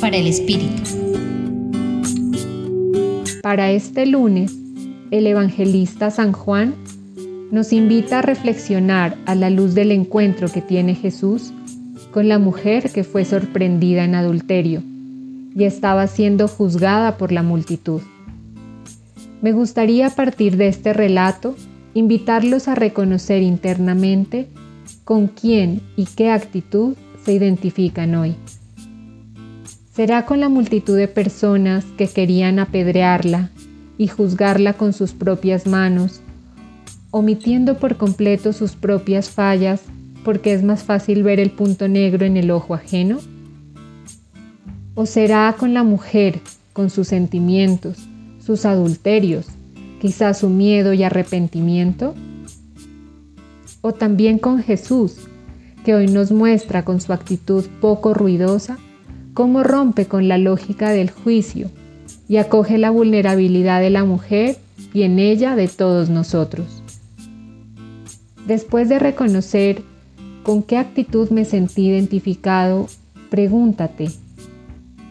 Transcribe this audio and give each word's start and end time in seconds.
Para 0.00 0.16
el 0.16 0.26
Espíritu. 0.26 0.82
Para 3.40 3.70
este 3.70 4.04
lunes, 4.04 4.52
el 5.12 5.28
evangelista 5.28 6.10
San 6.10 6.32
Juan 6.32 6.74
nos 7.52 7.72
invita 7.72 8.18
a 8.18 8.22
reflexionar 8.22 9.16
a 9.26 9.36
la 9.36 9.50
luz 9.50 9.74
del 9.74 9.92
encuentro 9.92 10.48
que 10.48 10.60
tiene 10.60 10.96
Jesús 10.96 11.52
con 12.10 12.26
la 12.26 12.40
mujer 12.40 12.90
que 12.90 13.04
fue 13.04 13.24
sorprendida 13.24 14.02
en 14.02 14.16
adulterio 14.16 14.82
y 15.54 15.62
estaba 15.62 16.08
siendo 16.08 16.48
juzgada 16.48 17.16
por 17.16 17.30
la 17.30 17.44
multitud. 17.44 18.02
Me 19.40 19.52
gustaría 19.52 20.08
a 20.08 20.10
partir 20.10 20.56
de 20.56 20.66
este 20.66 20.92
relato 20.92 21.54
invitarlos 21.94 22.66
a 22.66 22.74
reconocer 22.74 23.40
internamente 23.42 24.48
con 25.04 25.28
quién 25.28 25.80
y 25.96 26.06
qué 26.06 26.32
actitud 26.32 26.96
se 27.24 27.34
identifican 27.34 28.16
hoy. 28.16 28.34
¿Será 29.94 30.26
con 30.26 30.40
la 30.40 30.48
multitud 30.48 30.96
de 30.96 31.06
personas 31.06 31.84
que 31.96 32.08
querían 32.08 32.58
apedrearla 32.58 33.50
y 33.96 34.08
juzgarla 34.08 34.72
con 34.72 34.92
sus 34.92 35.12
propias 35.12 35.68
manos, 35.68 36.20
omitiendo 37.12 37.78
por 37.78 37.96
completo 37.96 38.52
sus 38.52 38.72
propias 38.72 39.30
fallas 39.30 39.82
porque 40.24 40.52
es 40.52 40.64
más 40.64 40.82
fácil 40.82 41.22
ver 41.22 41.38
el 41.38 41.52
punto 41.52 41.86
negro 41.86 42.26
en 42.26 42.36
el 42.36 42.50
ojo 42.50 42.74
ajeno? 42.74 43.20
¿O 44.96 45.06
será 45.06 45.54
con 45.56 45.74
la 45.74 45.84
mujer, 45.84 46.40
con 46.72 46.90
sus 46.90 47.06
sentimientos, 47.06 47.98
sus 48.44 48.64
adulterios, 48.64 49.46
quizás 50.00 50.40
su 50.40 50.48
miedo 50.48 50.92
y 50.92 51.04
arrepentimiento? 51.04 52.16
¿O 53.80 53.92
también 53.92 54.40
con 54.40 54.60
Jesús, 54.60 55.18
que 55.84 55.94
hoy 55.94 56.08
nos 56.08 56.32
muestra 56.32 56.84
con 56.84 57.00
su 57.00 57.12
actitud 57.12 57.64
poco 57.80 58.12
ruidosa 58.12 58.76
cómo 59.34 59.64
rompe 59.64 60.06
con 60.06 60.28
la 60.28 60.38
lógica 60.38 60.90
del 60.90 61.10
juicio 61.10 61.70
y 62.28 62.36
acoge 62.36 62.78
la 62.78 62.90
vulnerabilidad 62.90 63.80
de 63.80 63.90
la 63.90 64.04
mujer 64.04 64.56
y 64.94 65.02
en 65.02 65.18
ella 65.18 65.56
de 65.56 65.68
todos 65.68 66.08
nosotros. 66.08 66.82
Después 68.46 68.88
de 68.88 68.98
reconocer 68.98 69.82
con 70.44 70.62
qué 70.62 70.78
actitud 70.78 71.30
me 71.30 71.44
sentí 71.44 71.88
identificado, 71.88 72.86
pregúntate, 73.28 74.10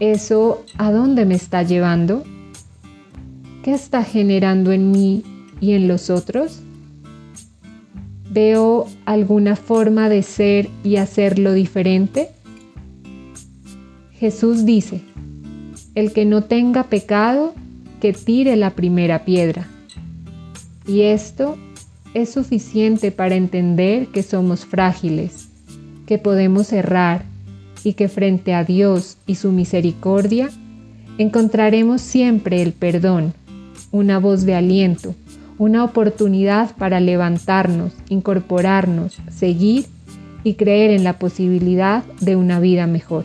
¿eso 0.00 0.64
a 0.76 0.92
dónde 0.92 1.24
me 1.24 1.34
está 1.34 1.62
llevando? 1.62 2.22
¿Qué 3.62 3.72
está 3.72 4.04
generando 4.04 4.72
en 4.72 4.90
mí 4.90 5.22
y 5.60 5.72
en 5.72 5.88
los 5.88 6.10
otros? 6.10 6.60
¿Veo 8.30 8.86
alguna 9.06 9.56
forma 9.56 10.08
de 10.08 10.22
ser 10.22 10.68
y 10.84 10.96
hacerlo 10.96 11.52
diferente? 11.52 12.30
Jesús 14.20 14.66
dice, 14.66 15.00
el 15.94 16.12
que 16.12 16.26
no 16.26 16.44
tenga 16.44 16.84
pecado, 16.90 17.54
que 18.02 18.12
tire 18.12 18.54
la 18.54 18.74
primera 18.74 19.24
piedra. 19.24 19.66
Y 20.86 21.00
esto 21.00 21.56
es 22.12 22.30
suficiente 22.30 23.12
para 23.12 23.34
entender 23.36 24.08
que 24.08 24.22
somos 24.22 24.66
frágiles, 24.66 25.48
que 26.04 26.18
podemos 26.18 26.70
errar 26.74 27.24
y 27.82 27.94
que 27.94 28.08
frente 28.08 28.52
a 28.52 28.62
Dios 28.62 29.16
y 29.26 29.36
su 29.36 29.52
misericordia 29.52 30.50
encontraremos 31.16 32.02
siempre 32.02 32.60
el 32.60 32.74
perdón, 32.74 33.32
una 33.90 34.18
voz 34.18 34.44
de 34.44 34.54
aliento, 34.54 35.14
una 35.56 35.82
oportunidad 35.82 36.76
para 36.76 37.00
levantarnos, 37.00 37.94
incorporarnos, 38.10 39.16
seguir 39.30 39.86
y 40.44 40.54
creer 40.54 40.90
en 40.90 41.04
la 41.04 41.18
posibilidad 41.18 42.04
de 42.20 42.36
una 42.36 42.60
vida 42.60 42.86
mejor. 42.86 43.24